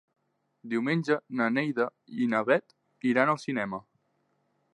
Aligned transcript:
Diumenge 0.71 1.17
na 1.41 1.49
Neida 1.57 1.87
i 2.25 2.27
na 2.33 2.41
Bet 2.49 2.77
iran 3.11 3.35
al 3.37 3.43
cinema. 3.45 3.85